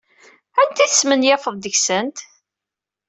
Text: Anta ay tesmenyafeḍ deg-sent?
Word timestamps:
Anta 0.61 0.81
ay 0.83 0.89
tesmenyafeḍ 0.89 1.55
deg-sent? 1.57 2.17